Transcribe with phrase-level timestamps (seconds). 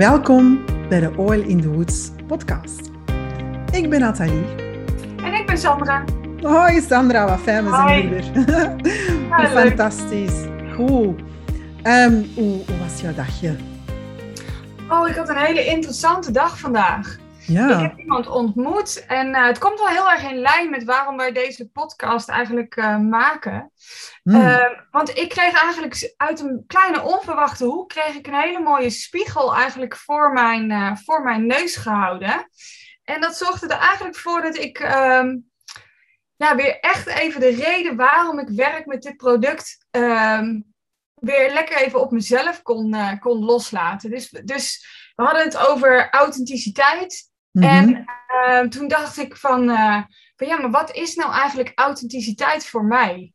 [0.00, 2.90] Welkom bij de Oil in the Woods podcast.
[3.72, 4.44] Ik ben Nathalie.
[5.16, 6.04] En ik ben Sandra.
[6.40, 9.48] Hoi Sandra, wat fijn, we zijn hier weer.
[9.62, 10.34] Fantastisch.
[10.74, 11.20] Goed.
[11.82, 13.56] Ehm, hoe, hoe was jouw dagje?
[14.88, 17.18] Oh, ik had een hele interessante dag vandaag.
[17.40, 17.80] Ik Ja.
[17.80, 21.32] heb iemand ontmoet en eh, het komt wel heel erg in lijn met waarom wij
[21.32, 23.72] deze podcast eigenlijk eh, maken.
[24.22, 24.34] Hm.
[24.34, 28.90] Eh, want ik kreeg eigenlijk uit een kleine onverwachte hoek kreeg ik een hele mooie
[28.90, 32.48] spiegel eigenlijk voor mijn, eh, voor mijn neus gehouden.
[33.04, 35.36] En dat zorgde er eigenlijk voor dat ik ehm,
[36.36, 40.60] ja, weer echt even de reden waarom ik werk met dit product ehm,
[41.14, 44.10] weer lekker even op mezelf kon, kon loslaten.
[44.10, 47.29] Dus, dus we hadden het over authenticiteit.
[47.52, 47.64] Mhm.
[47.64, 50.02] En eh, toen dacht ik van, eh,
[50.36, 53.32] van ja, maar wat is nou eigenlijk authenticiteit voor mij?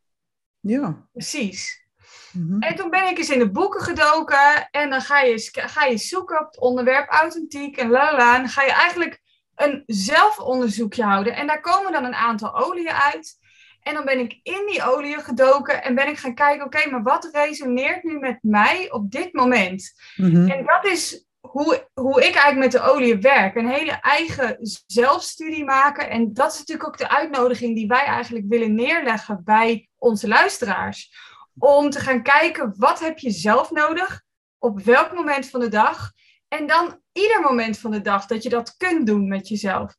[0.59, 1.07] Ja.
[1.11, 1.83] Precies.
[2.31, 2.59] Mhm.
[2.59, 5.97] En toen ben ik eens in de boeken gedoken en dan ga je, ga je
[5.97, 8.35] zoeken op het onderwerp authentiek en la.
[8.35, 9.22] En dan ga je eigenlijk
[9.55, 11.35] een zelfonderzoekje houden.
[11.35, 13.38] En daar komen dan een aantal oliën uit.
[13.81, 17.03] En dan ben ik in die oliën gedoken en ben ik gaan kijken, oké, maar
[17.03, 19.94] wat resoneert nu met mij op dit moment?
[20.16, 20.50] Mhm.
[20.50, 21.25] En dat is
[21.56, 23.56] hoe, hoe ik eigenlijk met de olie werk.
[23.56, 26.09] Een hele eigen zelfstudie maken.
[26.09, 31.14] En dat is natuurlijk ook de uitnodiging die wij eigenlijk willen neerleggen bij onze luisteraars.
[31.58, 34.22] Om te gaan kijken, wat heb je zelf nodig?
[34.58, 36.12] Op welk moment van de dag?
[36.47, 39.95] En dan ieder moment van de dag dat je dat kunt doen met jezelf.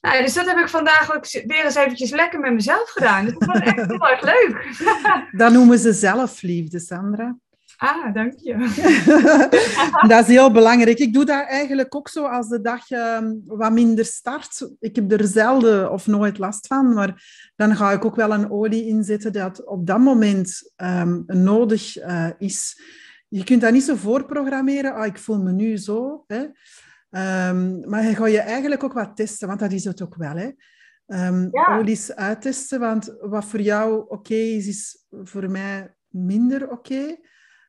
[0.00, 3.24] Nou, dus dat heb ik vandaag ook weer eens eventjes lekker met mezelf gedaan.
[3.24, 4.76] Dat was echt heel erg leuk.
[5.40, 7.36] Dat noemen ze zelfliefde, Sandra.
[7.80, 8.56] Ah, dank je.
[10.08, 10.98] dat is heel belangrijk.
[10.98, 14.70] Ik doe dat eigenlijk ook zo als de dag ehm, wat minder start.
[14.80, 17.22] Ik heb er zelden of nooit last van, maar
[17.56, 22.28] dan ga ik ook wel een olie inzetten dat op dat moment ehm, nodig eh,
[22.38, 22.80] is.
[23.28, 24.94] Je kunt dat niet zo voorprogrammeren.
[24.94, 26.24] Ah, ik voel me nu zo.
[26.26, 26.46] Hè.
[27.10, 30.36] Ehm, maar je ga je eigenlijk ook wat testen, want dat is het ook wel.
[30.36, 30.50] Hè.
[31.50, 31.78] Ja.
[31.78, 37.16] Olies uittesten, want wat voor jou oké is, is voor mij minder oké.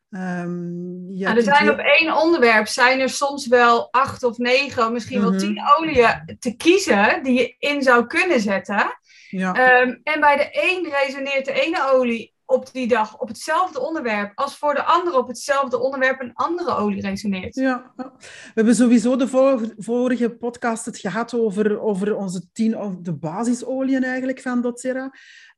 [0.10, 4.94] Ehm, ja, Nou, er zijn op één onderwerp zijn er soms wel acht of negen,
[4.94, 5.30] misschien Mhm.
[5.30, 8.98] wel tien oliën te kiezen die je in zou kunnen zetten.
[9.30, 9.54] ja.
[9.54, 14.32] Ehm, en bij de een resoneert de ene olie op die dag op hetzelfde onderwerp,
[14.36, 17.56] als voor de andere op hetzelfde onderwerp een andere olie resoneert.
[17.56, 18.12] Ja, we
[18.54, 24.42] hebben sowieso de vor- vorige podcast het gehad over, over onze tien, de basisolieën eigenlijk
[24.42, 25.12] van doTERRA.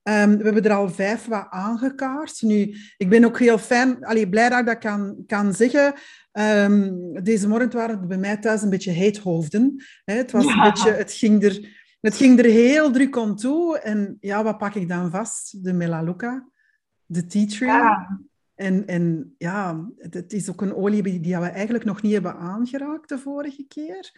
[0.03, 2.41] Ehm, we hebben er al vijf wat aangekaart.
[2.41, 5.94] Nu, ik ben ook heel fijn, allee, blij dat ik dat kan, kan zeggen.
[6.31, 9.84] Ehm, deze morgen waren het bij mij thuis een beetje heethoofden.
[10.03, 10.13] Hè.
[10.13, 13.79] Het, was een beetje, het, ging er, het ging er heel druk aan toe.
[13.79, 15.63] En ja, wat pak ik dan vast?
[15.63, 16.50] De Melaleuca,
[17.06, 17.69] de tea tree.
[17.69, 18.22] Ja,
[18.56, 22.13] En, en ja, het, het is ook een olie die die we eigenlijk nog niet
[22.13, 24.11] hebben aangeraakt de vorige keer.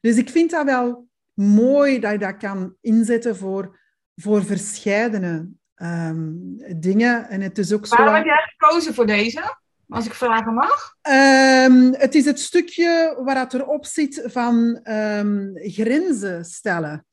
[0.00, 3.78] Dus ik vind dat wel mooi dat je dat kan inzetten voor,
[4.16, 6.32] voor verscheidene ehm,
[6.76, 7.28] dingen.
[7.28, 7.96] En het is ook zo...
[7.96, 9.56] waarom heb jij gekozen voor deze?
[9.88, 10.94] Als ik vragen mag.
[11.02, 17.06] Ehm, het is het stukje waar het erop zit van ehm, grenzen stellen.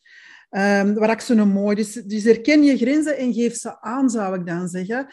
[0.50, 1.76] Waar ik zo een mooi...
[1.76, 5.08] Dus, dus herken je grenzen en geef ze aan, zou ik dan zeggen.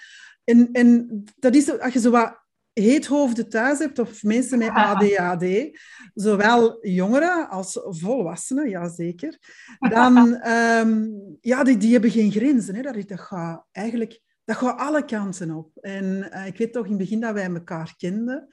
[0.45, 2.40] En, en dat is als je zo wat
[2.81, 5.79] heethoofden thuis hebt, of mensen met ADHD,
[6.15, 9.39] zowel jongeren als volwassenen, jazeker,
[9.79, 11.09] dan ehm,
[11.41, 12.75] ja, die, die hebben geen grenzen.
[12.75, 12.83] Hè.
[12.83, 14.21] Dat, dat gaat eigenlijk
[14.51, 15.77] dat gaat alle kanten op.
[15.81, 18.49] En eh, ik weet toch in het begin dat wij elkaar kenden.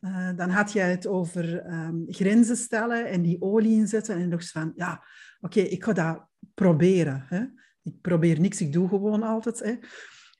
[0.00, 4.16] eh, dan had jij het over ehm, grenzen stellen en die olie inzetten.
[4.16, 5.04] En dacht van, ja,
[5.40, 7.24] oké, ik ga dat proberen.
[7.28, 7.44] Hè.
[7.82, 9.58] Ik probeer niks, ik doe gewoon altijd.
[9.58, 9.74] Hè.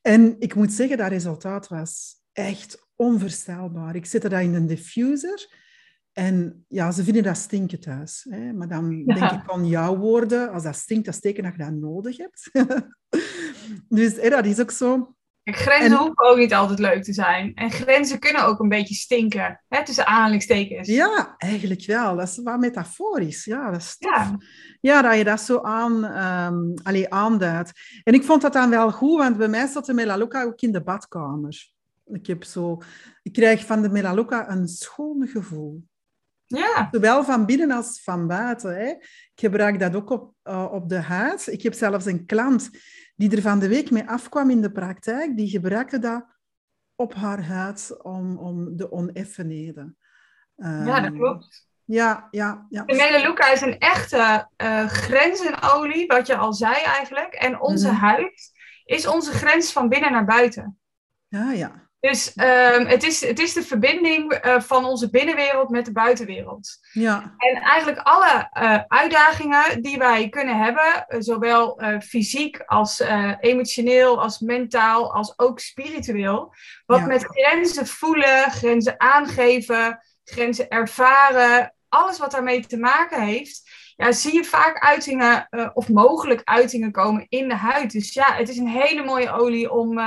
[0.00, 3.94] En ik moet zeggen, dat resultaat was echt onvoorstelbaar.
[3.96, 5.64] Ik zette dat in een diffuser.
[6.12, 8.26] En ja, ze vinden dat stinken thuis.
[8.30, 8.52] Hè.
[8.52, 9.14] Maar dan Ja.
[9.14, 10.52] denk ik aan jouw woorden.
[10.52, 12.50] Als dat stinkt, dat is teken dat je dat nodig hebt.
[13.88, 15.14] dus hè, dat is ook zo.
[15.42, 17.54] Grenzen En- hoeven ook niet altijd leuk te zijn.
[17.54, 19.62] En grenzen kunnen ook een beetje stinken.
[19.68, 20.88] Hè, tussen aanhalingstekens.
[20.88, 22.16] Ja, eigenlijk wel.
[22.16, 23.44] Dat is wat metaforisch.
[23.44, 23.96] Ja, dat is.
[23.98, 24.36] Ja.
[24.80, 26.04] Ja, dat je dat zo aan,
[26.82, 27.72] allee, aanduidt.
[28.02, 30.72] En ik vond dat dan wel goed, want bij mij zat de Melaleuca ook in
[30.72, 31.74] de badkamer.
[32.12, 32.80] Ik, heb zo,
[33.22, 35.84] ik krijg van de Melaleuca een schoon gevoel.
[36.44, 36.88] ja.
[36.90, 38.74] Zowel van binnen als van buiten.
[38.76, 38.86] Hè.
[38.88, 41.46] Ik gebruik dat ook op, eh, op de huid.
[41.46, 42.70] Ik heb zelfs een klant
[43.16, 45.36] die er van de week mee afkwam in de praktijk.
[45.36, 46.24] Die gebruikte dat
[46.94, 49.96] op haar huid om, om de oneffenheden.
[50.56, 51.64] ja, dat Ehm, klopt.
[51.84, 52.82] Ja, ja, ja.
[52.84, 57.34] De Melaleuca is een echte eh, grenzenolie, wat je al zei eigenlijk.
[57.34, 57.96] En onze Mhm.
[57.96, 58.50] huid
[58.84, 60.78] is onze grens van binnen naar buiten.
[61.28, 61.85] Ja, ja.
[62.08, 66.78] Dus ehm, het, is, het is de verbinding eh, van onze binnenwereld met de buitenwereld.
[66.92, 67.34] Ja.
[67.36, 73.02] En eigenlijk alle uh, uitdagingen die wij kunnen hebben, uh, zowel fysiek als
[73.40, 76.54] emotioneel, als mentaal, als ook spiritueel.
[76.86, 77.06] Wat ja.
[77.06, 84.34] met grenzen voelen, grenzen aangeven, grenzen ervaren, alles wat daarmee te maken heeft, ja, zie
[84.34, 87.92] je vaak uitingen of mogelijk uitingen komen in de huid.
[87.92, 89.98] Dus ja, het is een hele mooie olie om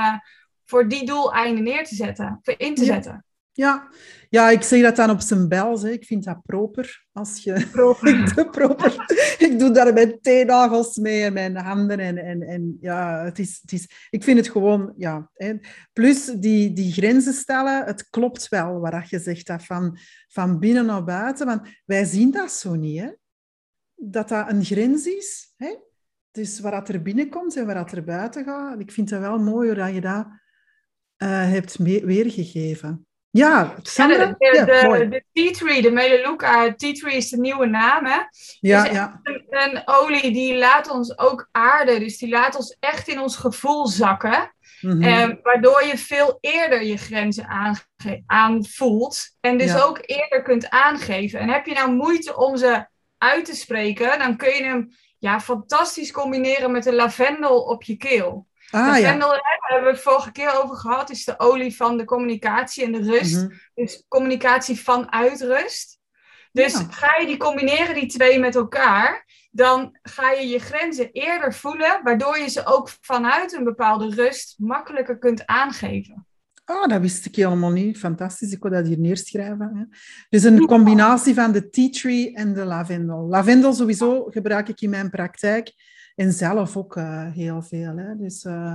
[0.70, 3.24] voor die doeleinden neer te zetten, voor in te zetten.
[3.52, 3.88] Ja.
[4.28, 5.86] ja, ik zeg dat dan op zijn bel.
[5.86, 7.06] Ik vind dat proper.
[7.12, 7.68] Als je...
[7.72, 8.08] Proper.
[8.18, 9.04] ik, doe proper.
[9.38, 11.98] ik doe daar mijn teennagels mee en mijn handen.
[11.98, 14.92] En, en, en ja, het is, het is, ik vind het gewoon...
[14.96, 15.54] Ja, hè.
[15.92, 19.46] Plus die, die grenzen stellen, het klopt wel wat je zegt.
[19.46, 21.46] Dat van, van binnen naar buiten.
[21.46, 23.00] Want wij zien dat zo niet.
[23.00, 23.10] Hè?
[23.94, 25.52] Dat dat een grens is.
[25.56, 25.76] Hè?
[26.30, 28.80] Dus waar dat er binnenkomt en waar dat er buiten gaat.
[28.80, 30.26] Ik vind het wel mooi dat je dat
[31.26, 33.04] hebt weergegeven.
[33.30, 34.34] Ja, Sandra?
[34.38, 38.06] Ja, de, de, de, tea tree, de Melaleuca tea tree is de nieuwe naam.
[38.06, 38.18] Hè?
[38.60, 39.20] Ja, dus ja.
[39.22, 42.00] Een, een, olie die laat ons ook aarden.
[42.00, 44.54] Dus die laat ons echt in ons gevoel zakken.
[44.80, 45.38] Mm -hmm.
[45.42, 47.46] waardoor je veel eerder je grenzen
[48.26, 49.36] aanvoelt.
[49.40, 49.80] En dus ja.
[49.80, 51.40] ook eerder kunt aangeven.
[51.40, 52.86] En heb je nou moeite om ze
[53.18, 54.88] uit te spreken, dan kun je hem
[55.18, 58.46] ja, fantastisch combineren met de lavendel op je keel.
[58.70, 59.18] Ah, de ja.
[59.18, 62.92] daar hebben we het vorige keer over gehad, is de olie van de communicatie en
[62.92, 63.36] de rust.
[63.36, 63.54] Mhm.
[63.74, 65.98] Dus communicatie vanuit rust.
[66.52, 66.86] Dus Ja.
[66.90, 72.00] ga je die combineren, die twee met elkaar, dan ga je je grenzen eerder voelen,
[72.02, 76.24] waardoor je ze ook vanuit een bepaalde rust makkelijker kunt aangeven.
[76.64, 77.98] Ah, dat wist ik helemaal niet.
[77.98, 79.70] Fantastisch, ik wil dat hier neerschrijven.
[79.74, 79.84] Hè.
[80.28, 83.26] Dus een combinatie van de tea tree en de lavendel.
[83.28, 85.72] Lavendel sowieso gebruik ik in mijn praktijk
[86.20, 87.96] en zelf ook uh, heel veel.
[87.96, 88.16] Hè.
[88.16, 88.74] Dus uh,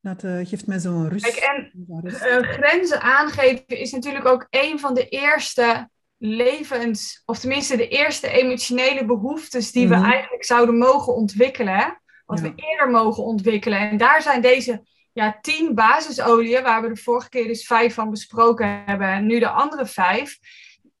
[0.00, 1.24] dat uh, geeft mij zo'n rust.
[1.24, 5.88] Kijk, en grenzen aangeven is natuurlijk ook een van de eerste
[6.18, 10.00] levens, of tenminste de eerste emotionele behoeftes die Mhm.
[10.00, 11.76] we eigenlijk zouden mogen ontwikkelen.
[11.76, 11.86] Hè?
[12.26, 12.44] Wat Ja.
[12.44, 13.78] we eerder mogen ontwikkelen.
[13.78, 14.82] En daar zijn deze
[15.12, 19.38] ja, tien basisolieën, waar we de vorige keer dus vijf van besproken hebben, en nu
[19.38, 20.38] de andere vijf,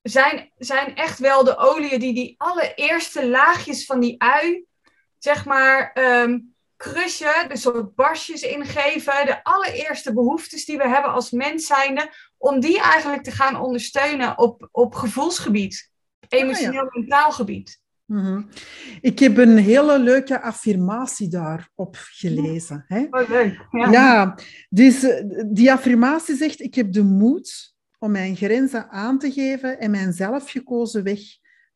[0.02, 4.64] zijn, zijn echt wel de oliën die die allereerste laagjes van die ui,
[5.18, 6.38] zeg maar, ehm
[6.78, 12.60] crushen, de soort barstjes ingeven, de allereerste behoeftes die we hebben als mens zijnde, om
[12.60, 15.90] die eigenlijk te gaan ondersteunen op, op gevoelsgebied,
[16.28, 17.80] emotioneel-mentaal gebied.
[18.04, 18.42] Mhm.
[19.00, 22.84] Ik heb een hele leuke affirmatie daarop gelezen.
[22.86, 23.06] Hè?
[23.10, 23.66] Oh, leuk.
[23.70, 23.90] Ja.
[23.90, 24.38] Ja,
[24.68, 29.78] dus eh, die affirmatie zegt: Ik heb de moed om mijn grenzen aan te geven
[29.78, 31.20] en mijn zelfgekozen weg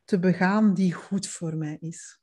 [0.03, 2.22] te begaan die goed voor mij is.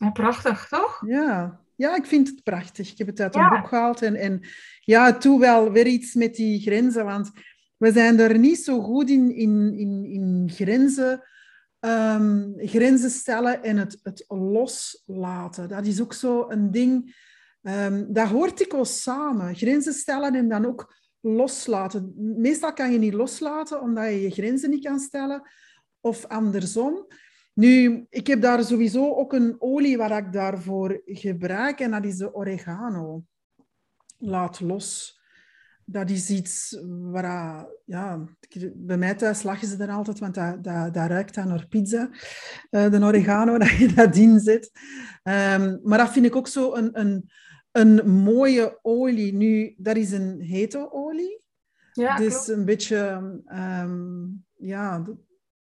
[0.00, 1.02] Ja, prachtig, toch?
[1.06, 2.90] Ja, ja ik vind het prachtig.
[2.90, 3.48] Ik heb het uit een Ja.
[3.48, 4.02] boek gehaald.
[4.02, 4.40] En, en
[4.80, 7.30] ja, doe wel weer iets met die grenzen, want
[7.76, 11.22] we zijn er niet zo goed in, in, in, in grenzen,
[11.80, 15.68] ehm, grenzen stellen en het, het loslaten.
[15.68, 17.16] Dat is ook zo een ding,
[17.62, 19.54] ehm, dat hoort dikwijls samen.
[19.54, 22.12] Grenzen stellen en dan ook loslaten.
[22.16, 25.42] Meestal kan je niet loslaten omdat je je grenzen niet kan stellen,
[26.00, 27.06] of andersom.
[27.52, 32.16] Nu, ik heb daar sowieso ook een olie waar ik daarvoor gebruik en dat is
[32.16, 33.22] de oregano.
[34.18, 35.18] Laat los.
[35.84, 38.24] Dat is iets waar, ja,
[38.74, 42.10] bij mij thuis lachen ze er altijd, want dat, dat, dat ruikt dan naar pizza,
[42.70, 44.70] eh, de oregano, dat je dat inzet.
[45.22, 47.30] Ehm, maar dat vind ik ook zo een, een,
[47.70, 49.34] een mooie olie.
[49.34, 51.42] Nu, dat is een hete-olie.
[51.92, 52.48] Ja, dus klopt.
[52.48, 55.04] een beetje, ehm, ja,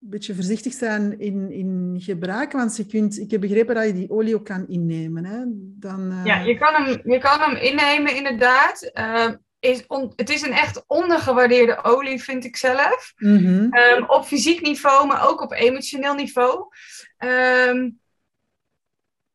[0.05, 2.51] een beetje voorzichtig zijn in, in gebruik.
[2.51, 5.25] Want je kunt, ik heb begrepen dat je die olie ook kan innemen.
[5.25, 5.39] Hè?
[5.79, 8.81] Dan, eh, Ja, je kan hem, je kan hem innemen, inderdaad.
[8.93, 9.27] Eh,
[9.59, 13.13] is on- het is een echt ondergewaardeerde olie, vind ik zelf.
[13.17, 13.67] mhm.
[13.69, 16.65] Ehm, op fysiek niveau, maar ook op emotioneel niveau.
[17.17, 17.89] Ehm,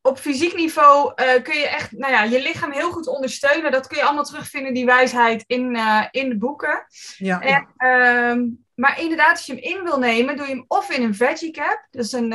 [0.02, 3.73] op fysiek niveau eh, kun je echt nou ja, je lichaam heel goed ondersteunen.
[3.73, 6.87] Dat kun je allemaal terugvinden, die wijsheid, in, eh, in de boeken.
[7.16, 7.66] ja, En, ja.
[7.76, 11.14] ehm, maar inderdaad, als je hem in wil nemen, doe je hem of in een
[11.14, 11.87] veggie cap.
[11.90, 12.33] Dat is een,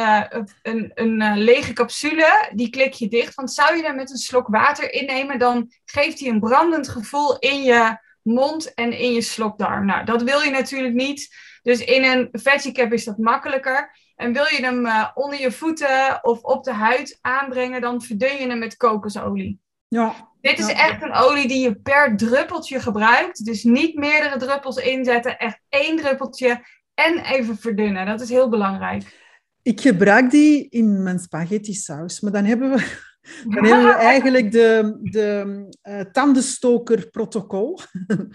[0.61, 3.35] een, een lege capsule, die klik je dicht.
[3.35, 7.39] Want zou je hem met een slok water innemen, dan geeft hij een brandend gevoel
[7.39, 9.85] in je mond en in je slokdarm.
[9.85, 11.35] Nou, dat wil je natuurlijk niet.
[11.61, 13.97] Dus in een veggie cap is dat makkelijker.
[14.15, 18.35] En wil je hem eh, onder je voeten of op de huid aanbrengen, dan verdun
[18.37, 19.59] je hem met kokosolie.
[19.87, 20.33] ja.
[20.41, 20.73] Dit is Ja.
[20.73, 23.45] echt een olie die je per druppeltje gebruikt.
[23.45, 25.37] Dus niet meerdere druppels inzetten.
[25.37, 28.05] Echt één druppeltje en even verdunnen.
[28.05, 29.23] Dat is heel belangrijk.
[29.61, 32.19] Ik gebruik die in mijn spaghetti saus.
[32.19, 33.03] Maar dan hebben we,
[33.47, 37.79] Dan hebben we eigenlijk de, de uh, tandenstoker-protocol.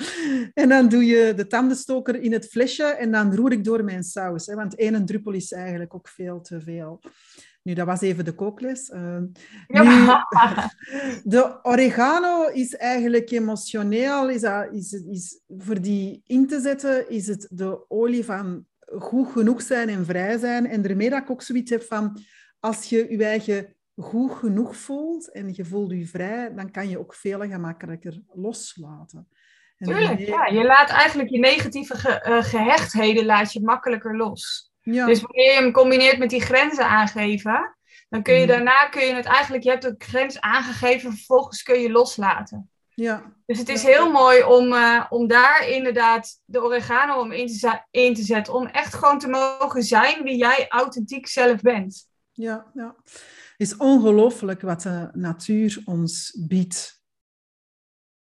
[0.54, 4.02] en dan doe je de tandenstoker in het flesje en dan roer ik door mijn
[4.02, 4.46] saus.
[4.46, 7.00] Hè, want één druppel is eigenlijk ook veel te veel.
[7.62, 8.88] Nu, dat was even de kookles.
[8.88, 9.16] Uh,
[9.66, 10.06] nu,
[11.34, 14.30] de oregano is eigenlijk emotioneel.
[14.30, 18.66] Is, dat, is, is, voor die in te zetten is het de olie van
[18.98, 20.66] goed genoeg zijn en vrij zijn.
[20.66, 22.18] En daarmee dat ik ook zoiets heb van...
[22.60, 26.98] Als je je eigen goed genoeg voelt en je voelt je vrij, dan kan je
[26.98, 29.28] ook veel gemakkelijker loslaten.
[29.76, 30.46] En Tuurlijk, ja.
[30.46, 34.72] Je laat eigenlijk je negatieve ge uh, gehechtheden laat je makkelijker los.
[34.80, 35.06] Ja.
[35.06, 37.76] Dus wanneer je hem combineert met die grenzen aangeven,
[38.08, 38.46] dan kun je mm.
[38.46, 42.70] daarna kun je het eigenlijk, je hebt de grens aangegeven, vervolgens kun je loslaten.
[42.94, 43.32] Ja.
[43.46, 47.80] Dus het is heel mooi om, uh, om daar inderdaad de oregano om in te,
[47.90, 48.54] in te zetten.
[48.54, 52.08] Om echt gewoon te mogen zijn wie jij authentiek zelf bent.
[52.32, 52.94] Ja, ja
[53.60, 57.02] is ongelooflijk wat de natuur ons biedt.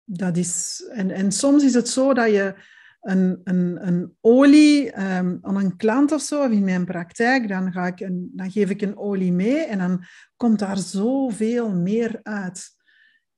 [0.04, 2.56] Dat is, en, en soms is het zo dat je
[3.02, 7.88] een, een, een olie um, aan een klant of zo, in mijn praktijk, dan, ga
[7.88, 10.04] ik een, dan geef ik een olie mee en dan
[10.36, 12.70] komt daar zoveel meer uit.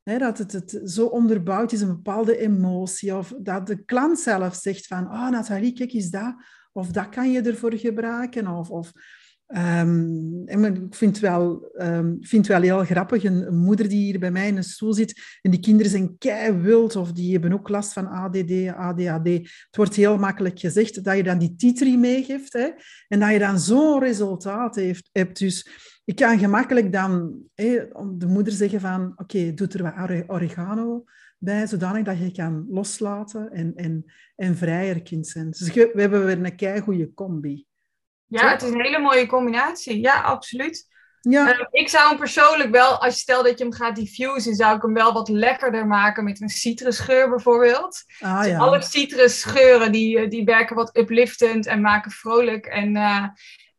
[0.03, 3.15] dat het, het zo onderbouwd is, een bepaalde emotie.
[3.15, 6.35] Of dat de klant zelf zegt van, oh Nathalie, kijk eens dat.
[6.71, 8.47] Of dat kan je ervoor gebruiken.
[8.47, 8.91] Of, of
[9.53, 14.31] En ik vind het wel, um, vind wel heel grappig, een, moeder die hier bij
[14.31, 17.69] mij in een stoel zit en die kinderen zijn kei wild of die hebben ook
[17.69, 19.27] last van ADD, ADHD.
[19.27, 22.69] Het wordt heel makkelijk gezegd dat je dan die titri meegeeft hè,
[23.07, 25.39] en dat je dan zo'n resultaat heeft, hebt.
[25.39, 25.67] Dus
[26.05, 31.03] ik kan gemakkelijk dan de moeder zeggen van oké, doe er wat oregano
[31.37, 34.05] bij, zodanig dat je kan loslaten en, en,
[34.35, 35.49] en vrijer kind zijn.
[35.49, 37.65] Dus we hebben weer een kei goede combi.
[38.39, 40.01] Ja, het is een hele mooie combinatie.
[40.01, 40.87] Ja, absoluut.
[41.21, 41.53] Ja.
[41.53, 44.75] Uh, ik zou hem persoonlijk wel, als je stel dat je hem gaat diffusen, zou
[44.75, 48.03] ik hem wel wat lekkerder maken met een citrusgeur bijvoorbeeld.
[48.19, 48.57] Ah, dus ja.
[48.57, 53.25] Alle citrusgeuren die, eh, die werken wat upliftend en maken vrolijk en, uh,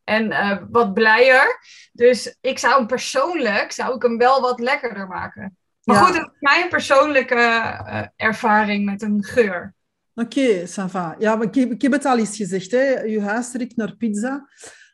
[0.04, 1.58] en uh, wat blijer.
[1.92, 5.56] Dus ik zou hem persoonlijk, zou ik hem wel wat lekkerder maken.
[5.84, 9.74] Maar goed, het is mijn persoonlijke ervaring met een geur.
[10.14, 11.14] Oké, okay.
[11.18, 12.70] Ja, ik heb, ik heb het al eens gezegd.
[12.70, 13.00] Hè.
[13.00, 14.48] Je huis riekt naar pizza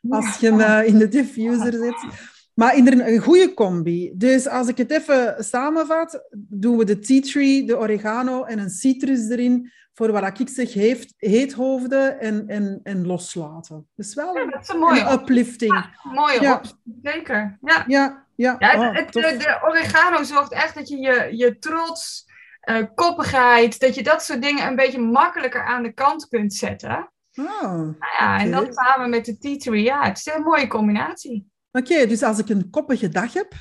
[0.09, 2.29] als je hem in de diffuser zet.
[2.53, 4.11] Maar in een, goede combi.
[4.15, 8.69] Dus als ik het even samenvat, doen we de tea tree, de oregano en een
[8.69, 13.87] citrus erin voor wat ik zeg, heeft, heethoofden en, en, en loslaten.
[13.95, 15.73] Dus wel ja, dat is een, mooie een uplifting.
[15.73, 16.61] Ja, mooie ja.
[17.01, 17.57] zeker.
[17.61, 18.55] Ja, ja, ja.
[18.59, 22.29] ja oh, het, de, de, oregano zorgt echt dat je je, je trots
[22.69, 27.11] uh, koppigheid, dat je dat soort dingen een beetje makkelijker aan de kant kunt zetten.
[27.33, 30.67] Oh, nou ja, en dat samen met de tea tree, ja, het is een mooie
[30.67, 31.49] combinatie.
[31.71, 33.53] Oké, dus als ik een koppige dag heb,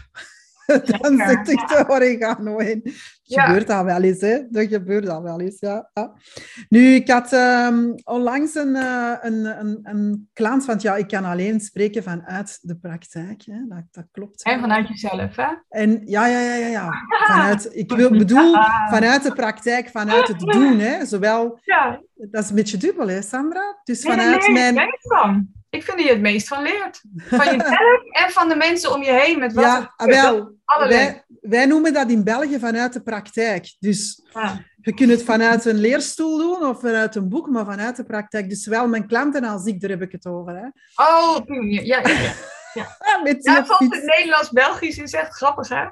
[1.01, 2.81] dan zet ik de oregano in.
[2.83, 4.39] Dat gebeurt al wel eens, hè?
[4.51, 5.91] Dat gebeurt al wel eens, ja.
[6.69, 11.25] Nu, ik had um, onlangs een, uh, een, een, een klant, want ja, ik kan
[11.25, 13.43] alleen spreken vanuit de praktijk.
[13.45, 13.67] Hè?
[13.69, 14.45] Dat, dat klopt.
[14.45, 15.49] En vanuit jezelf, hè?
[15.69, 16.67] En ja, ja, ja, ja.
[16.67, 16.91] ja.
[17.27, 18.55] Vanuit, ik wil, bedoel,
[18.91, 21.05] vanuit de praktijk, vanuit het doen, hè?
[21.05, 21.59] Zowel...
[21.65, 22.01] Ja.
[22.15, 23.81] Dat is een beetje dubbel, hè, Sandra?
[23.85, 25.53] Dus vanuit nee, nee, mijn...
[25.71, 27.03] Ik vind dat je het meest van leert.
[27.17, 29.39] Van jezelf en van de mensen om je heen.
[29.39, 30.59] Met wat ja, wel.
[30.89, 33.77] Wij, wij, noemen dat in België vanuit de praktijk.
[33.79, 34.23] Dus
[34.81, 38.49] je kunt het vanuit een leerstoel doen of vanuit een boek, maar vanuit de praktijk.
[38.49, 40.57] Dus zowel mijn klanten als ik, daar heb ik het over.
[40.57, 40.67] Hè.
[41.05, 41.39] Oh,
[41.71, 42.33] ja, ja, ja.
[42.73, 45.85] Ja vond het Nederlands-Belgisch is echt grappig, hè?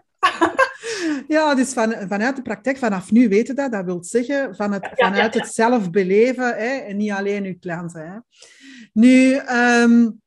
[1.28, 3.73] Ja, dus van, vanuit de praktijk, vanaf nu weten dat.
[3.73, 8.11] Dat wil zeggen van het, vanuit het zelf beleven hè, en niet alleen uw klanten.
[8.11, 8.19] Hè.
[8.93, 9.40] Nu,
[9.83, 10.21] um,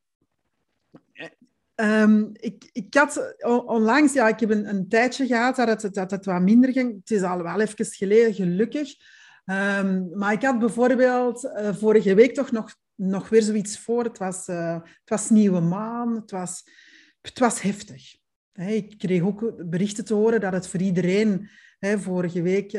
[1.76, 3.36] um, ik, ik had
[3.66, 7.00] onlangs, ja, ik heb een, een tijdje gehad dat het, dat het wat minder ging.
[7.00, 8.96] Het is al wel even geleden, gelukkig.
[9.46, 14.04] Um, maar ik had bijvoorbeeld uh, vorige week toch nog, nog weer zoiets voor.
[14.04, 16.64] Het was, uh, het was nieuwe maan, het was,
[17.22, 18.20] het was heftig.
[18.68, 21.50] Ik kreeg ook berichten te horen dat het voor iedereen
[21.80, 22.72] vorige week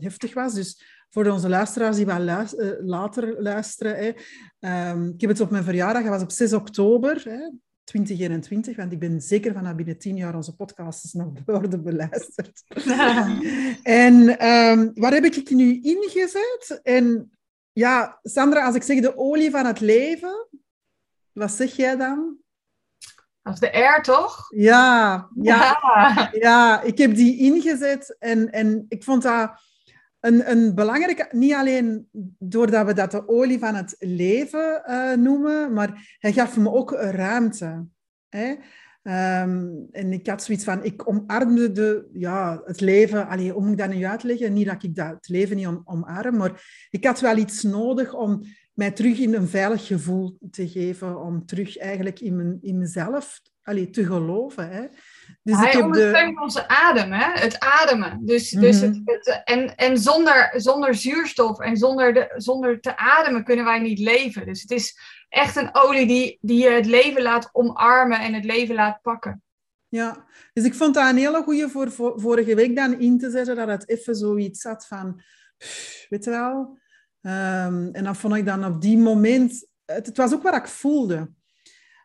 [0.00, 0.54] heftig was.
[0.54, 2.44] Dus voor onze luisteraars die wel uh,
[2.80, 3.96] later luisteren.
[3.96, 4.08] Hè.
[4.90, 7.50] Um, ik heb het op mijn verjaardag, dat was op 6 oktober hè,
[7.84, 12.62] 2021, want ik ben zeker van dat binnen tien jaar onze podcasts nog worden beluisterd.
[13.82, 16.80] en um, waar heb ik het nu ingezet?
[16.82, 17.30] En
[17.72, 20.48] ja, Sandra, als ik zeg de olie van het leven,
[21.32, 22.39] wat zeg jij dan?
[23.42, 24.46] Dat is de air, toch?
[24.48, 26.82] Ja, ja, ja, ja.
[26.82, 29.52] ik heb die ingezet en, en ik vond dat
[30.20, 35.72] een, een belangrijke, niet alleen doordat we dat de olie van het leven uh, noemen,
[35.72, 37.86] maar hij gaf me ook ruimte.
[38.28, 38.54] Hè?
[39.02, 43.28] Ehm, en ik had zoiets van, ik omarmde de, ja, het leven.
[43.28, 44.52] Allee, hoe moet ik dat nu uitleggen?
[44.52, 48.14] Niet dat ik dat, het leven niet om, omarm, maar ik had wel iets nodig
[48.14, 48.42] om
[48.80, 51.20] mij terug in een veilig gevoel te geven.
[51.20, 54.70] Om terug eigenlijk in, mijn, in mezelf allee, te geloven.
[54.70, 54.86] Hè.
[55.42, 56.42] Dus Hij ik heb ondersteunt de...
[56.42, 57.40] onze adem, hè?
[57.40, 58.26] het ademen.
[58.26, 58.86] Dus, dus mhm.
[58.86, 63.78] het, het, en en zonder, zonder zuurstof en zonder, de, zonder te ademen kunnen wij
[63.78, 64.46] niet leven.
[64.46, 68.44] Dus het is echt een olie die, die je het leven laat omarmen en het
[68.44, 69.42] leven laat pakken.
[69.88, 73.30] Ja, dus ik vond dat een hele goede voor, voor, vorige week dan in te
[73.30, 75.22] zetten, dat het even zoiets zat van,
[76.08, 76.78] weet je wel.
[77.22, 80.66] Um, en dan vond ik dan op die moment, het, het was ook wat ik
[80.66, 81.16] voelde.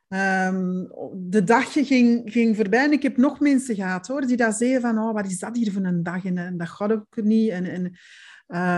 [0.07, 4.55] Um, de dagje ging, ging voorbij en ik heb nog mensen gehad hoor, die dat
[4.55, 6.25] zeiden van, oh, wat is dat hier voor een dag?
[6.25, 7.49] En, en dat gaat ook niet.
[7.49, 7.83] En, en,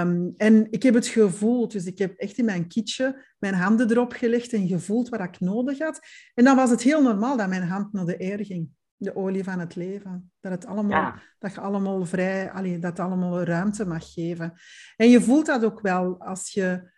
[0.09, 3.91] um, en ik heb het gevoeld, dus ik heb echt in mijn kitje mijn handen
[3.91, 5.99] erop gelegd en gevoeld wat ik nodig had.
[6.33, 8.69] En dan was het heel normaal dat mijn hand naar de eer ging.
[8.97, 10.31] De olie van het leven.
[10.39, 14.53] Dat, het allemaal, dat je allemaal vrij, allee, dat allemaal ruimte mag geven.
[14.95, 16.91] En je voelt dat ook wel als je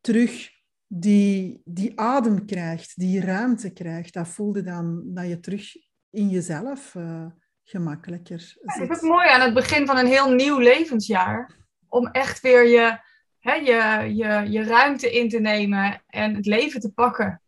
[0.00, 0.50] terug
[0.86, 5.76] die, die adem krijgt, die ruimte krijgt, dat voelde dan dat je terug
[6.10, 7.26] in jezelf uh,
[7.64, 8.62] gemakkelijker zit.
[8.62, 11.56] Ja, ik vind het mooi aan het begin van een heel nieuw levensjaar,
[11.88, 12.98] om echt weer je,
[13.38, 17.42] hè, je, je, je ruimte in te nemen en het leven te pakken.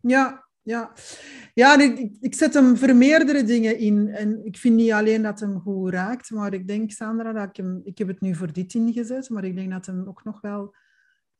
[0.00, 0.92] Ja, ja.
[1.54, 4.08] Ja, ik, ik zet hem voor meerdere dingen in.
[4.08, 7.56] En ik vind niet alleen dat hem goed raakt, maar ik denk, Sandra, dat ik
[7.56, 7.80] hem...
[7.84, 10.74] Ik heb het nu voor dit ingezet, maar ik denk dat hem ook nog wel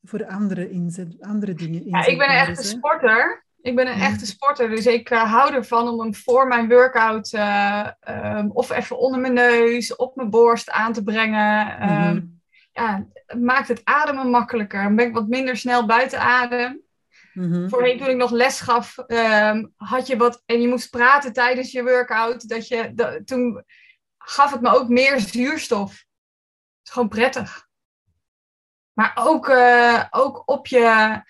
[0.01, 3.45] voor andere, inzet, andere dingen Ja, ik ben een echte sporter.
[3.61, 7.31] Ik ben een echte sporter, dus ik uh, hou ervan om hem voor mijn workout
[7.33, 7.87] uh,
[8.37, 11.89] um, of even onder mijn neus, op mijn borst aan te brengen.
[11.89, 14.83] Um, ja, het maakt het ademen makkelijker.
[14.83, 16.82] Dan ben ik wat minder snel buiten adem.
[17.33, 17.69] Mm-hmm.
[17.69, 21.71] Voorheen toen ik nog les gaf, um, had je wat en je moest praten tijdens
[21.71, 22.49] je workout.
[22.49, 23.63] Dat je, toen
[24.17, 25.91] gaf het me ook meer zuurstof.
[25.91, 27.67] Het is gewoon prettig.
[28.93, 31.21] Maar ook, uh, ook op je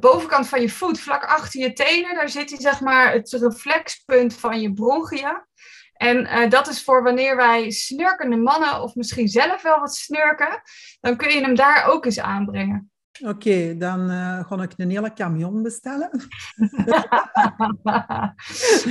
[0.00, 4.34] bovenkant van je voet, vlak achter je tenen, daar zit hij zeg maar het reflexpunt
[4.34, 5.46] van je bronchia.
[5.92, 10.62] En uh, dat is voor wanneer wij snurkende mannen of misschien zelf wel wat snurken,
[11.00, 12.91] dan kun je hem daar ook eens aanbrengen.
[13.20, 16.10] Oké, dan uh, ga ik een hele camion bestellen.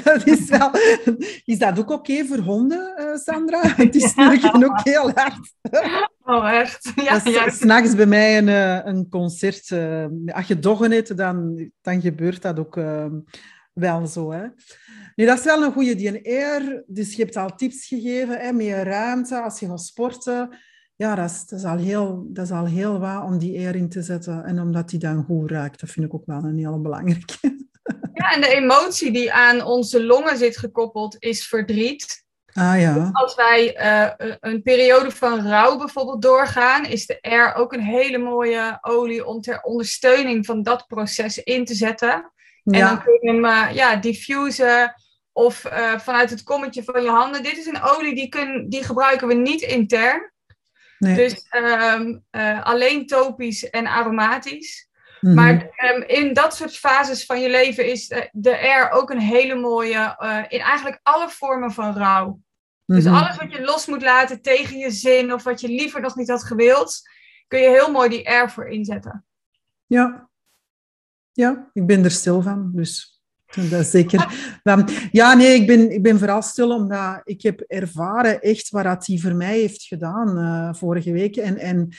[0.04, 0.72] dat is, wel,
[1.46, 3.74] is dat ook oké voor honden, uh, Sandra?
[3.92, 5.54] Die snurken ook heel hard.
[6.24, 6.92] oh, echt?
[6.96, 9.72] Ja, dat is s'nachts bij mij een, eh, een concert.
[10.26, 12.80] als je doggen hebt, dan, dan gebeurt dat ook
[13.74, 14.32] wel zo.
[14.32, 14.48] Hè?
[15.16, 16.84] Nu, dat is wel een goede DNR.
[16.88, 20.50] Dus je hebt al tips gegeven, hè, meer ruimte als je gaat sporten
[21.02, 23.76] ja, dat is, dat, is al heel, dat is al heel wat om die eer
[23.76, 24.44] in te zetten.
[24.44, 27.34] En omdat die dan goed raakt, dat vind ik ook wel een hele belangrijke.
[28.14, 32.26] Ja, en de emotie die aan onze longen zit gekoppeld is verdriet.
[32.54, 32.94] Ah, ja.
[32.94, 37.82] Dus als wij uh, een periode van rouw bijvoorbeeld doorgaan, is de R ook een
[37.82, 42.32] hele mooie olie om ter ondersteuning van dat proces in te zetten.
[42.64, 44.96] En dan kun je hem uh, ja, diffusen
[45.32, 47.44] of uh, vanuit het kommetje van je handen.
[47.44, 50.32] Dit is een olie die, kun, die gebruiken we niet intern.
[51.02, 54.90] Dus um, uh, alleen topisch en aromatisch.
[55.22, 55.34] Mhm.
[55.36, 55.54] Maar
[55.96, 60.18] um, in dat soort fases van je leven is de R ook een hele mooie,
[60.20, 62.40] uh, in eigenlijk alle vormen van rouw.
[62.86, 63.14] Dus mhm.
[63.14, 66.30] alles wat je los moet laten tegen je zin of wat je liever nog niet
[66.30, 67.02] had gewild,
[67.48, 69.26] kun je heel mooi die R voor inzetten.
[69.86, 70.30] Ja,
[71.32, 72.72] ja ik ben er stil van.
[72.76, 73.11] Dus
[73.70, 74.34] dat zeker.
[75.12, 79.18] Ja, nee, ik ben, ik ben vooral stil omdat ik heb ervaren echt wat hij
[79.18, 81.36] voor mij heeft gedaan uh, vorige week.
[81.36, 81.90] En, en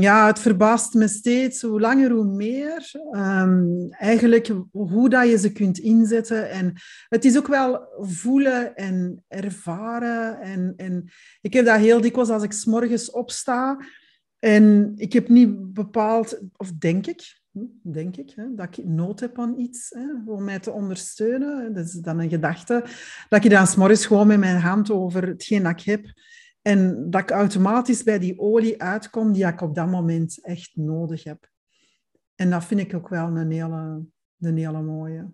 [0.00, 2.90] ja, het verbaast me steeds hoe langer hoe meer.
[3.10, 6.50] Um, eigenlijk hoe dat je ze kunt inzetten.
[6.50, 6.72] En
[7.08, 10.40] het is ook wel voelen en ervaren.
[10.40, 13.84] En, en ik heb dat heel dikwijls als ik s morgens opsta.
[14.38, 17.41] En ik heb niet bepaald, of denk ik,
[17.82, 21.74] denk ik, hè, dat ik nood heb aan iets hè, om mij te ondersteunen.
[21.74, 22.84] Dat is dan een gedachte.
[23.28, 26.04] Dat ik dan s'morgens gewoon met mijn hand over hetgeen dat ik heb.
[26.62, 31.24] En dat ik automatisch bij die olie uitkom die ik op dat moment echt nodig
[31.24, 31.50] heb.
[32.34, 34.04] En dat vind ik ook wel een hele,
[34.40, 35.30] een hele mooie.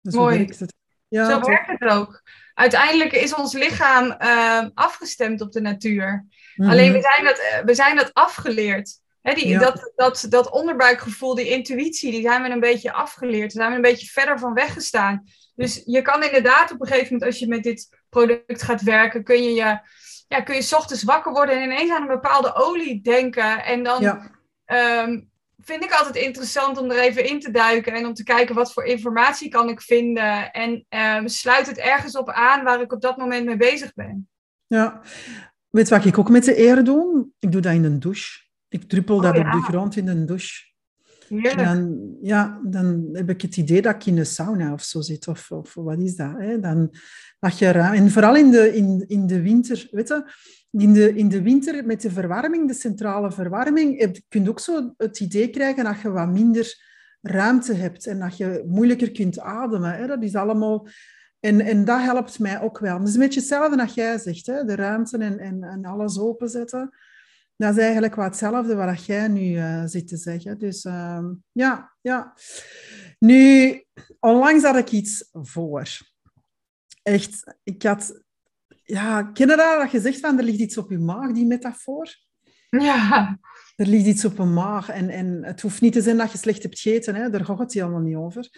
[0.00, 0.44] Dus Mooi.
[0.44, 0.76] Het.
[1.08, 2.22] Ja, zo werkt het ook.
[2.54, 6.26] Uiteindelijk is ons lichaam uh, afgestemd op de natuur.
[6.54, 6.70] Mhm.
[6.70, 12.10] Alleen we zijn, dat, we zijn dat afgeleerd die, dat, dat, dat onderbuikgevoel, die intuïtie,
[12.10, 13.54] die zijn we een beetje afgeleerd.
[13.54, 15.24] Daar zijn we een beetje verder van weggestaan.
[15.54, 19.24] Dus je kan inderdaad op een gegeven moment, als je met dit product gaat werken,
[19.24, 19.80] kun je je,
[20.28, 23.64] ja, kun je s ochtends wakker worden en ineens aan een bepaalde olie denken.
[23.64, 24.30] En dan
[24.64, 25.20] ehm,
[25.58, 28.72] vind ik altijd interessant om er even in te duiken en om te kijken wat
[28.72, 30.50] voor informatie kan ik vinden.
[30.50, 34.28] En uh, sluit het ergens op aan waar ik op dat moment mee bezig ben.
[34.66, 35.00] Ja,
[35.70, 37.28] weet wat ik ook met de eer doe?
[37.38, 38.47] Ik doe dat in een douche.
[38.68, 40.66] Ik druppel dat oh, op de grond in een douche.
[41.28, 41.68] Heerlijk.
[41.68, 45.28] Dan, ja, dan heb ik het idee dat ik in een sauna of zo zit.
[45.28, 46.34] Of, of wat is dat?
[46.38, 46.60] Hè?
[46.60, 46.90] Dan,
[47.56, 50.32] je, en vooral in de, in, in de winter, weet je,
[50.70, 54.60] in de, in de winter met de verwarming, de centrale verwarming, heb, kun je ook
[54.60, 56.86] zo het idee krijgen dat je wat minder
[57.20, 59.94] ruimte hebt en dat je moeilijker kunt ademen.
[59.94, 60.06] Hè?
[60.06, 60.88] Dat is allemaal...
[61.40, 62.98] En, en dat helpt mij ook wel.
[62.98, 64.64] Het is een beetje hetzelfde als jij zegt, hè?
[64.64, 66.90] de ruimte en, en, en alles openzetten.
[67.58, 70.58] Dat is eigenlijk wat hetzelfde wat jij nu uh, zit te zeggen.
[70.58, 72.34] Dus uh, ja, ja.
[73.18, 73.84] Nu,
[74.20, 75.88] onlangs had ik iets voor.
[77.02, 78.22] Echt, ik had...
[78.82, 81.46] Ja, ken je dat, dat je zegt van, er ligt iets op je maag, die
[81.46, 82.14] metafoor?
[82.68, 83.38] Ja.
[83.76, 84.88] Er ligt iets op een maag.
[84.88, 87.14] En, en het hoeft niet te zijn dat je slecht hebt gegeten.
[87.14, 87.30] Hè?
[87.30, 88.48] Daar gaat het helemaal niet over.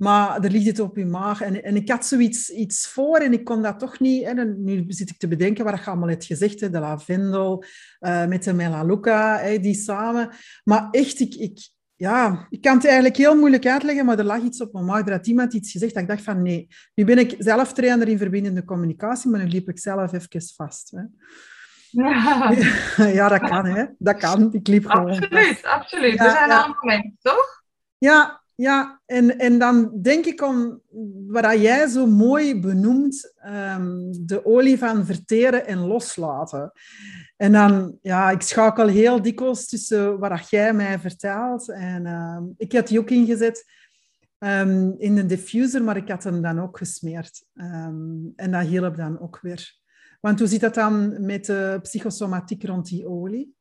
[0.00, 1.40] Maar er ligt het op je maag.
[1.40, 4.22] En, en ik had zoiets iets voor en ik kon dat toch niet.
[4.22, 6.60] En nu zit ik te bedenken wat je allemaal hebt gezegd.
[6.60, 7.64] Hè, de lavendel
[8.00, 10.30] uh, met de melaleuca, hè, die samen.
[10.64, 14.42] Maar echt, ik, ik, ja, ik kan het eigenlijk heel moeilijk uitleggen, maar er lag
[14.42, 15.06] iets op mijn maag.
[15.06, 16.68] Er had iemand iets gezegd dat ik dacht van nee.
[16.94, 20.90] Nu ben ik zelf trainer in verbindende communicatie, maar nu liep ik zelf even vast.
[20.90, 21.02] Hè.
[21.90, 22.54] Ja.
[23.18, 23.84] ja, dat kan, hè.
[23.98, 24.52] Dat kan.
[24.52, 26.14] Ik liep gewoon Absoluut, absoluut.
[26.14, 26.58] Ja, er zijn ja.
[26.58, 27.62] allemaal mensen, toch?
[27.98, 30.80] Ja, ja, en, en dan denk ik om
[31.26, 36.72] wat jij zo mooi benoemt, um, de olie van verteren en loslaten.
[37.36, 41.68] En dan, ja, ik schakel heel dikwijls tussen wat jij mij vertelt.
[41.68, 43.64] En uh, ik had die ook ingezet
[44.38, 47.44] um, in een diffuser, maar ik had hem dan ook gesmeerd.
[48.36, 49.78] En dat hielp dan ook weer.
[50.20, 53.54] Want hoe zit dat dan met de psychosomatiek rond die olie?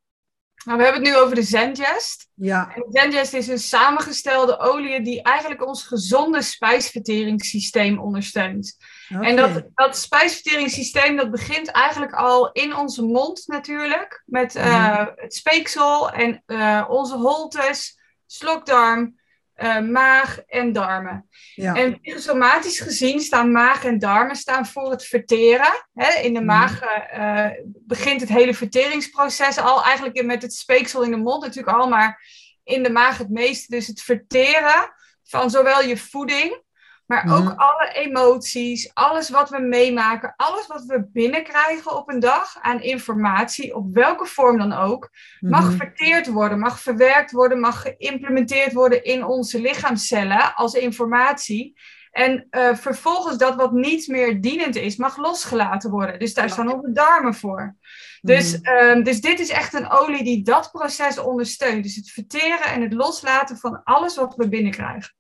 [0.65, 2.28] Nou, we hebben het nu over de Zengest.
[2.34, 2.72] Ja.
[2.76, 8.78] En Zengest is een samengestelde olie die eigenlijk ons gezonde spijsverteringssysteem ondersteunt.
[9.13, 9.30] Okay.
[9.30, 14.24] En dat, dat spijsverteringssysteem dat begint eigenlijk al in onze mond natuurlijk.
[14.26, 19.18] Met uh, het speeksel en uh, onze holtes, slokdarm,
[19.63, 21.30] uh, maag en darmen.
[21.56, 21.74] Ja.
[21.74, 25.86] En psychosomatisch gezien staan maag en darmen staan voor het verteren.
[25.93, 26.19] Hè?
[26.19, 26.82] In de maag
[27.17, 31.89] uh, begint het hele verteringsproces al, eigenlijk met het speeksel in de mond natuurlijk al,
[31.89, 32.24] maar
[32.63, 33.76] in de maag het meeste.
[33.76, 34.93] Dus het verteren
[35.24, 36.62] van zowel je voeding
[37.10, 37.54] maar ook mm.
[37.58, 43.76] alle emoties, alles wat we meemaken, alles wat we binnenkrijgen op een dag aan informatie,
[43.76, 45.78] op welke vorm dan ook, mag mm.
[45.78, 51.80] verteerd worden, mag verwerkt worden, mag geïmplementeerd worden in onze lichaamcellen als informatie.
[52.12, 56.19] En uh, vervolgens dat wat niet meer dienend is, mag losgelaten worden.
[56.19, 57.76] Dus daar staan onze darmen voor.
[58.22, 58.67] Dus, mm.
[58.67, 61.84] uh, dus dit is echt een olie die dat proces ondersteunt.
[61.84, 65.17] Dus het verteren en het loslaten van alles wat we binnenkrijgen.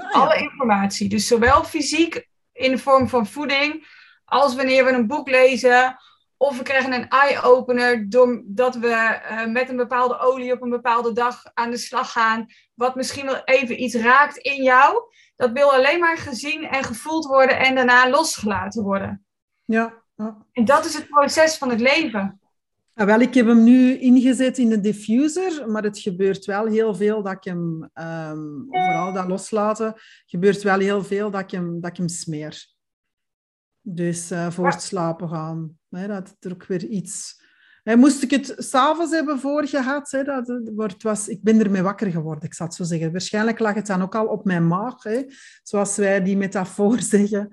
[0.00, 0.20] Ah, ja.
[0.20, 1.08] Alle informatie.
[1.08, 3.86] Dus zowel fysiek in de vorm van voeding,
[4.24, 5.96] als wanneer we een boek lezen.
[6.36, 11.12] Of we krijgen een eye-opener doordat we uh, met een bepaalde olie op een bepaalde
[11.12, 12.46] dag aan de slag gaan.
[12.74, 15.02] Wat misschien wel even iets raakt in jou.
[15.36, 19.26] Dat wil alleen maar gezien en gevoeld worden en daarna losgelaten worden.
[19.64, 19.94] Ja.
[20.16, 20.36] ja.
[20.52, 22.40] En dat is het proces van het leven.
[22.94, 26.94] Ja, wel, ik heb hem nu ingezet in de diffuser, maar het gebeurt wel heel
[26.94, 29.94] veel dat ik hem, um, vooral dat loslaten,
[30.26, 32.66] gebeurt wel heel veel dat ik hem, dat ik hem smeer.
[33.80, 35.78] Dus uh, voor het slapen gaan.
[35.88, 37.40] Hè, dat er ook weer iets...
[37.82, 42.44] Hè, moest ik het s'avonds hebben voorgehad, hè, dat, was, ik ben ermee wakker geworden,
[42.44, 43.12] ik zal het zo zeggen.
[43.12, 45.22] Waarschijnlijk lag het dan ook al op mijn maag, hè,
[45.62, 47.48] zoals wij die metafoor zeggen.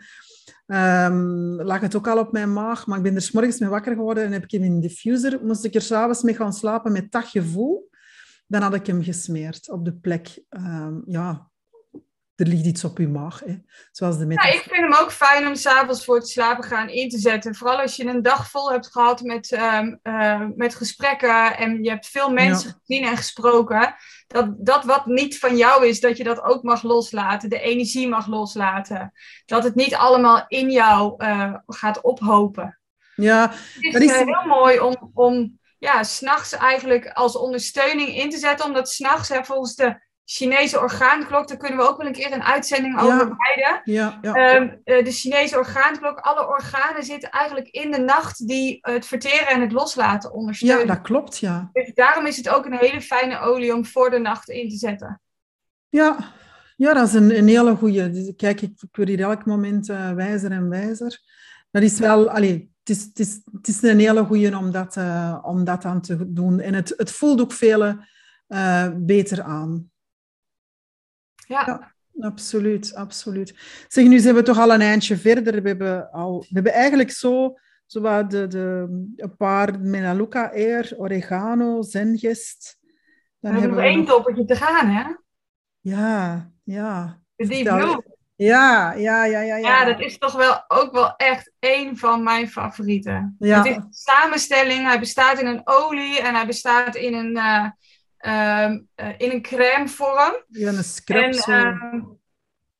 [0.67, 3.69] Um, lag het ook al op mijn maag, maar ik ben er s morgens mee
[3.69, 5.39] wakker geworden en heb ik hem in de diffuser.
[5.43, 7.89] Moest ik er s'avonds mee gaan slapen met dat gevoel,
[8.47, 10.43] dan had ik hem gesmeerd op de plek.
[10.49, 11.48] Um, ja,
[12.39, 13.39] er ligt iets op je maag.
[13.39, 13.56] Hè.
[13.91, 17.10] Zoals de ja, ik vind hem ook fijn om s'avonds voor het slapen gaan in
[17.10, 17.56] te zetten.
[17.56, 21.89] Vooral als je een dag vol hebt gehad met, um, uh, met gesprekken en je
[21.89, 22.75] hebt veel mensen ja.
[22.86, 23.95] gezien en gesproken.
[24.28, 27.49] Dat, dat wat niet van jou is, dat je dat ook mag loslaten.
[27.49, 29.12] De energie mag loslaten.
[29.45, 32.80] Dat het niet allemaal in jou uh, gaat ophopen.
[33.15, 34.21] Ja, het is, is...
[34.21, 38.65] Uh, heel mooi om, om ja, s'nachts eigenlijk als ondersteuning in te zetten.
[38.65, 42.99] Omdat s'nachts volgens de Chinese orgaanklok, daar kunnen we ook wel een keer een uitzending
[42.99, 43.35] over ja.
[43.37, 43.81] wijden.
[43.83, 44.55] Ja, ja.
[44.55, 49.47] Um, uh, de Chinese orgaanklok, alle organen zitten eigenlijk in de nacht die het verteren
[49.47, 50.87] en het loslaten ondersteunen.
[50.87, 51.69] Ja, dat klopt, ja.
[51.73, 54.75] Dus daarom is het ook een hele fijne olie om voor de nacht in te
[54.75, 55.21] zetten.
[55.89, 56.17] Ja,
[56.75, 58.09] ja dat is een, een hele goede.
[58.09, 61.19] Dus kijk, ik, ik word hier elk moment uh, wijzer en wijzer.
[61.71, 64.95] Dat is wel, allee, het is, het is, het is een hele goede om dat,
[64.95, 66.59] uh, om dat aan te doen.
[66.59, 68.07] En het, het voelt ook vele
[68.47, 69.88] eh, beter aan.
[71.49, 71.63] Ja.
[71.65, 71.93] Ja.
[72.19, 73.55] Absoluut, absoluut.
[73.88, 75.62] Zeg, nu zijn we toch al een eindje verder.
[75.62, 80.93] We hebben, al, we hebben eigenlijk zo, zo wat de, de, een paar Melaleuca Air,
[80.97, 82.79] Oregano, Zengest.
[83.39, 85.03] We hebben nog één toppertje te gaan, hè?
[85.79, 87.21] Ja, ja.
[87.35, 88.03] De Deep Blue.
[88.35, 89.57] Ja, ja, ja, ja.
[89.57, 93.35] Ja, dat is toch wel ook wel echt één van mijn favorieten.
[93.39, 93.57] Ja.
[93.57, 94.88] Het is een samenstelling.
[94.88, 97.65] Hij bestaat in een olie en hij bestaat in een, eh,
[98.19, 100.43] ehm, eh, in een crèmevorm.
[100.47, 102.01] Ja, een scrap En, ehm,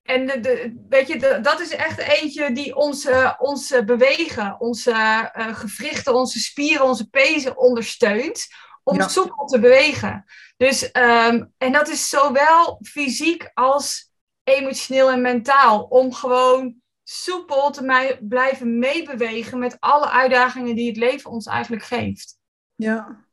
[0.04, 3.84] en de, de, weet je, de- dat is echt eentje die ons, eh, ons eh,
[3.84, 8.48] bewegen, onze gewrichten, onze spieren, onze pezen ondersteunt
[8.84, 9.08] om Ja.
[9.08, 10.26] soepel te bewegen.
[10.58, 14.12] Dus, ehm, en dat is zowel fysiek als
[14.44, 15.84] emotioneel en mentaal.
[15.84, 21.84] Om gewoon soepel te mij- blijven meebewegen met alle uitdagingen die het leven ons eigenlijk
[21.84, 22.38] geeft.
[22.76, 23.26] Ja,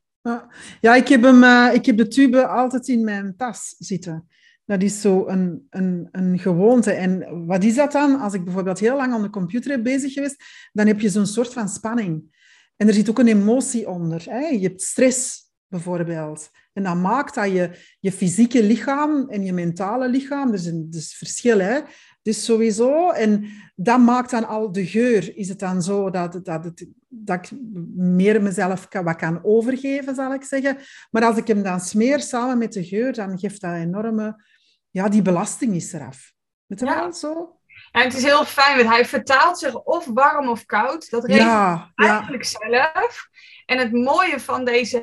[0.80, 0.94] ja.
[0.94, 4.28] ik, heb hem, eh, ik heb de tube altijd in mijn tas zitten.
[4.64, 6.92] Dat is zo een, een, een gewoonte.
[6.92, 8.20] En wat is dat dan?
[8.20, 11.26] Als ik bijvoorbeeld heel lang aan de computer heb bezig geweest, dan heb je zo'n
[11.26, 12.34] soort van spanning.
[12.76, 14.22] En er zit ook een emotie onder.
[14.52, 16.50] Je hebt stress, bijvoorbeeld.
[16.72, 20.86] En dat maakt dat je, je fysieke lichaam en je mentale lichaam, er is een
[20.90, 21.80] er is verschil, hè?
[22.26, 25.36] Dus sowieso, en dat maakt dan al de geur.
[25.36, 27.58] Is het dan zo dat, dat, het, dat ik
[27.94, 30.78] meer mezelf kan, wat kan overgeven, zal ik zeggen.
[31.10, 34.44] Maar als ik hem dan smeer samen met de geur, dan geeft dat enorme...
[34.90, 36.32] Ja, die belasting is eraf.
[36.66, 37.00] Weet je Ja.
[37.00, 37.58] wel, zo?
[37.92, 41.10] En het is heel fijn, want hij vertaalt zich of warm of koud.
[41.10, 43.28] Dat regelt Ja, ja, eigenlijk zelf.
[43.66, 45.02] En het mooie van deze,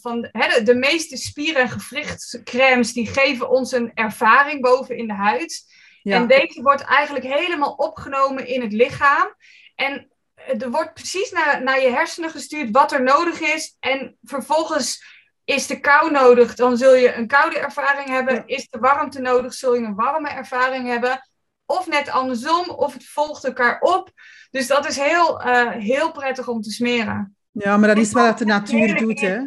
[0.00, 5.06] van hè, de, de meeste spieren- en gewrichtscremes, die geven ons een ervaring boven in
[5.06, 5.71] de huid.
[6.02, 9.34] En deze wordt eigenlijk helemaal opgenomen in het lichaam.
[9.74, 10.10] En
[10.58, 13.76] er wordt precies naar, naar je hersenen gestuurd wat er nodig is.
[13.80, 15.04] En vervolgens
[15.44, 18.34] is de kou nodig, dan zul je een koude ervaring hebben.
[18.34, 18.42] Ja.
[18.46, 21.28] Is de warmte nodig, zul je een warme ervaring hebben.
[21.66, 24.10] Of net andersom, of het volgt elkaar op.
[24.50, 27.36] Dus dat is heel, eh, heel prettig om te smeren.
[27.50, 29.38] Ja, maar dat is wat de natuur doet, hè.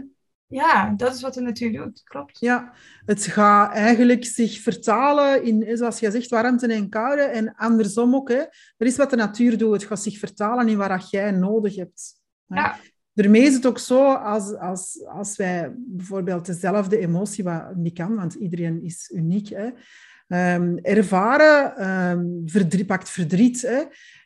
[0.48, 2.04] Ja, dat is wat de natuur doet.
[2.04, 2.40] Klopt.
[2.40, 2.74] Ja,
[3.06, 7.22] het gaat eigenlijk zich vertalen in, zoals je zegt, warmte en koude.
[7.22, 8.30] En andersom ook.
[8.30, 8.44] Hè.
[8.78, 9.74] Dat is wat de natuur doet.
[9.74, 12.14] Het gaat zich vertalen in wat jij nodig hebt.
[12.48, 12.56] hè.
[12.60, 12.78] Ja.
[13.16, 18.16] Daarmee is het ook zo, als, als, als wij bijvoorbeeld dezelfde emotie, wat niet kan,
[18.16, 19.70] want iedereen is uniek, hè,
[20.28, 23.62] ehm, ervaren, ehm verdriet, pakt verdriet.
[23.62, 23.84] Hè,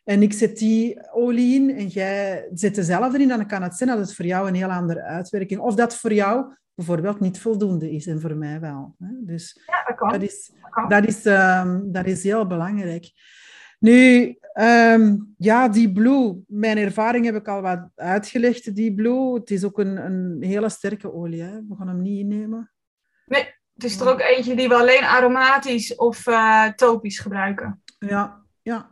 [0.10, 3.89] en ik zet die olie in en jij zet dezelfde in, dan kan het zijn
[3.89, 7.91] dat het voor jou een heel andere uitwerking, of dat voor jou bijvoorbeeld niet voldoende
[7.91, 8.95] is en voor mij wel.
[9.00, 9.08] Hè.
[9.19, 10.12] Dus Ja, dat kan.
[10.12, 10.52] dat is,
[10.88, 13.12] dat is, ehm, dat is heel belangrijk.
[13.80, 16.43] Nu, ehm, ja, die blue.
[16.48, 19.34] Mijn ervaring heb ik al wat uitgelegd, die blue.
[19.34, 21.41] Het is ook een, een hele sterke olie.
[21.41, 21.52] Hè.
[21.67, 22.72] We gaan hem niet innemen.
[23.74, 27.84] Het is er ook eentje die we alleen aromatisch of eh, topisch gebruiken.
[28.00, 28.89] Ja, ja.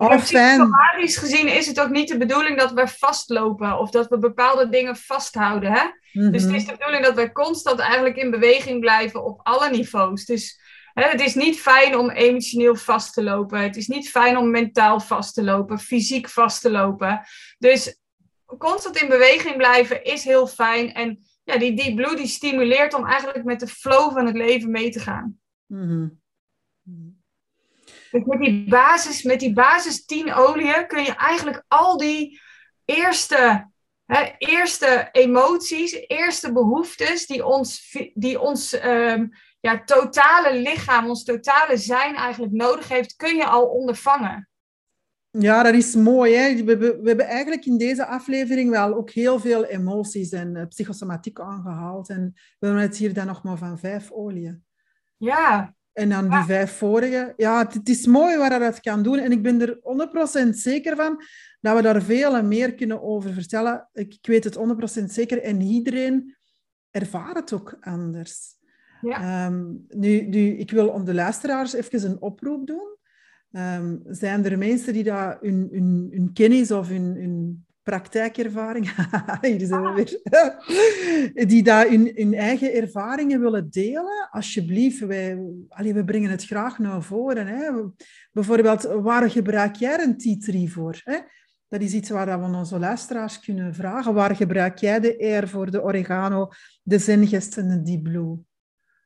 [0.00, 4.18] Oh, psychologisch gezien is het ook niet de bedoeling dat we vastlopen of dat we
[4.18, 5.72] bepaalde dingen vasthouden.
[5.72, 5.82] Hè?
[6.12, 6.54] Dus het Mhm.
[6.54, 10.24] is de bedoeling dat wij constant eigenlijk in beweging blijven op alle niveaus.
[10.24, 10.60] Dus
[10.94, 13.58] hè, het is niet fijn om emotioneel vast te lopen.
[13.60, 17.20] Het is niet fijn om mentaal vast te lopen, fysiek vast te lopen.
[17.58, 17.98] Dus
[18.58, 20.92] constant in beweging blijven is heel fijn.
[20.94, 24.70] En ja, die Deep Blue die stimuleert om eigenlijk met de flow van het leven
[24.70, 25.38] mee te gaan.
[25.66, 26.08] Mhm.
[28.10, 32.40] Dus met die basis, met die basis 10 oliën kun je eigenlijk al die
[32.84, 33.70] eerste,
[34.04, 39.26] hè, eerste emoties, eerste behoeftes die ons, die ons ehm,
[39.60, 44.48] ja, totale lichaam, ons totale zijn eigenlijk nodig heeft, kun je al ondervangen.
[45.30, 46.34] Ja, dat is mooi.
[46.34, 46.64] Hè?
[46.64, 50.66] We, hebben, we hebben eigenlijk in deze aflevering wel ook heel veel emoties en eh,
[50.66, 52.08] psychosomatiek aangehaald.
[52.08, 54.64] En we hebben het hier dan nog maar van vijf oliën.
[55.16, 56.44] Ja, En dan die Ja.
[56.44, 57.32] vijf vorige.
[57.36, 59.18] Ja, het, het is mooi waar dat het kan doen.
[59.18, 59.78] En ik ben er
[60.46, 61.22] 100% zeker van
[61.60, 63.88] dat we daar veel en meer kunnen over vertellen.
[63.92, 64.58] Ik, ik weet het
[65.00, 65.42] 100% zeker.
[65.42, 66.36] En iedereen
[66.90, 68.58] ervaart het ook anders.
[69.00, 69.46] Ja.
[69.46, 72.96] Ehm, nu, nu, ik wil om de luisteraars even een oproep doen.
[73.52, 78.90] Ehm, zijn er mensen die dat hun, hun, hun kennis of hun, hun praktijkervaring,
[79.40, 84.28] hier zijn we weer, die dat hun, hun eigen ervaringen willen delen?
[84.30, 85.38] Alsjeblieft, wij,
[85.68, 87.46] allee, we brengen het graag naar voren.
[87.46, 87.70] Hè?
[88.32, 91.00] Bijvoorbeeld, waar gebruik jij een tea tree voor?
[91.04, 91.18] Hè?
[91.68, 94.14] Dat is iets waar we onze luisteraars kunnen vragen.
[94.14, 96.48] Waar gebruik jij de air voor, de oregano,
[96.82, 98.38] de zengest en de deep blue?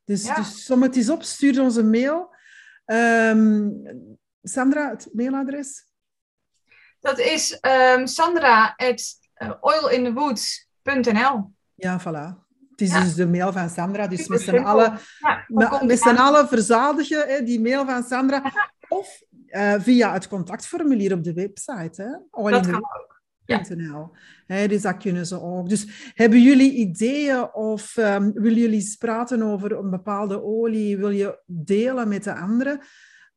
[0.04, 0.34] Dus, Ja.
[0.34, 2.34] dus som het eens op, stuur ons een mail.
[2.84, 3.68] Ehm,
[4.42, 5.93] Sandra, het mailadres?
[7.04, 9.02] Dat is ehm, Sandra at
[9.34, 11.52] eh, oilinthewoods.nl.
[11.74, 12.42] Ja, voilà.
[12.70, 13.00] Het is Ja.
[13.00, 14.06] dus de mail van Sandra.
[14.06, 15.44] Dus met z'n allen, Ja,
[15.82, 18.52] met, z'n verzadigen hè, die mail van Sandra.
[18.88, 22.02] Of eh, via het contactformulier op de website.
[22.02, 22.08] Hè?
[22.30, 23.22] All Dat kan ook.
[24.46, 24.66] Ja.
[24.66, 25.68] Dus dat kunnen ze ook.
[25.68, 30.96] Dus hebben jullie ideeën of ehm, willen jullie praten over een bepaalde olie?
[30.96, 32.80] Wil je delen met de anderen?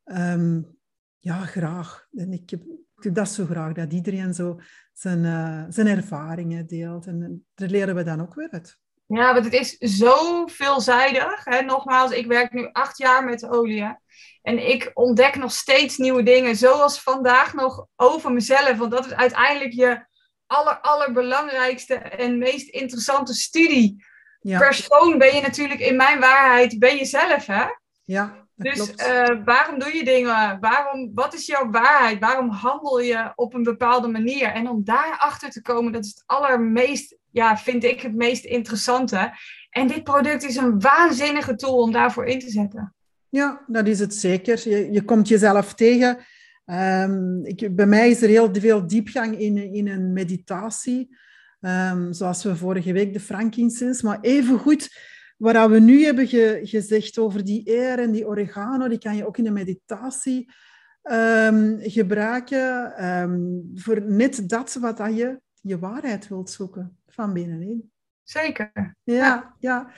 [0.03, 0.61] Ehm,
[1.27, 2.07] ja, graag.
[2.15, 4.59] En ik, heb, ik doe dat zo graag, dat iedereen zo
[4.93, 7.05] zijn, eh, zijn ervaringen deelt.
[7.05, 8.77] En daar leren we dan ook weer uit.
[9.05, 11.43] Ja, want het is zo veelzijdig.
[11.43, 11.61] Hè?
[11.61, 13.97] Nogmaals, ik werk nu acht jaar met olie.
[14.41, 16.55] En ik ontdek nog steeds nieuwe dingen.
[16.55, 18.77] Zoals vandaag nog over mezelf.
[18.77, 20.05] Want dat is uiteindelijk je
[20.45, 24.05] aller, allerbelangrijkste en meest interessante studie.
[24.39, 27.45] Ja, Persoon ben je natuurlijk in mijn waarheid, ben je zelf.
[27.45, 27.65] Hè?
[28.03, 30.59] ja Dus eh, waarom doe je dingen?
[30.59, 32.19] Waarom, wat is jouw waarheid?
[32.19, 34.47] Waarom handel je op een bepaalde manier?
[34.47, 39.31] En om daarachter te komen, dat is het allermeest, ja, vind ik het meest interessante.
[39.69, 42.95] En dit product is een waanzinnige tool om daarvoor in te zetten.
[43.29, 44.69] Ja, dat is het zeker.
[44.69, 46.17] Je, je komt jezelf tegen.
[46.65, 51.15] Ehm, ik, bij mij is er heel veel diepgang in, in een meditatie.
[51.61, 54.05] Ehm, zoals we vorige week de frankincense.
[54.05, 54.89] Maar evengoed,
[55.37, 59.27] wat we nu hebben ge- gezegd over die eer en die oregano, die kan je
[59.27, 60.51] ook in de meditatie
[61.01, 62.95] ehm, gebruiken.
[62.95, 63.39] ehm,
[63.75, 67.91] voor net dat wat dat je je waarheid wilt zoeken van binnenin.
[68.23, 68.95] Zeker.
[69.03, 69.91] Ja, ja.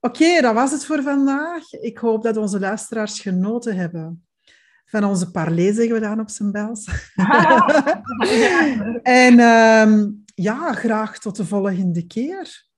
[0.00, 1.72] Oké, dat was het voor vandaag.
[1.72, 4.24] Ik hoop dat onze luisteraars genoten hebben
[4.84, 6.84] van onze parley, zeggen we dan op zijn Bels.
[9.02, 12.68] en ehm, ja, graag tot de volgende keer.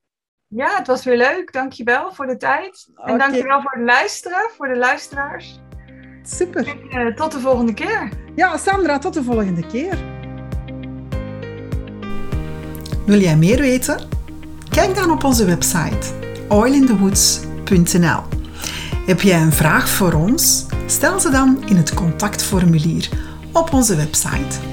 [0.54, 1.52] Ja, het was weer leuk.
[1.52, 2.88] Dankjewel voor de tijd.
[2.96, 5.60] En dankjewel voor het luisteren, voor de luisteraars.
[6.22, 6.68] Super.
[6.68, 8.08] En, eh, tot de volgende keer.
[8.34, 9.98] Ja, Sandra, tot de volgende keer.
[13.06, 14.08] Wil jij meer weten?
[14.70, 16.10] Kijk dan op onze website
[16.48, 18.22] oilindehoods.nl.
[19.06, 20.66] Heb jij een vraag voor ons?
[20.86, 23.08] Stel ze dan in het contactformulier
[23.52, 24.71] op onze website.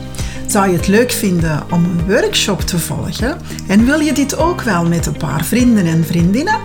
[0.50, 4.62] Zou je het leuk vinden om een workshop te volgen en wil je dit ook
[4.62, 6.60] wel met een paar vrienden en vriendinnen?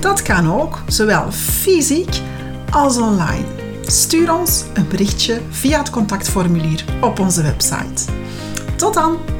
[0.00, 2.20] Dat kan ook, zowel fysiek
[2.70, 3.44] als online.
[3.82, 8.12] Stuur ons een berichtje via het contactformulier op onze website.
[8.76, 9.37] Tot dan!